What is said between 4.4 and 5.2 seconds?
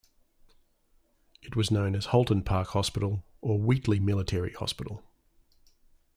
Hospital.